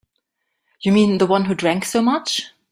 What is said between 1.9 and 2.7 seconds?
much?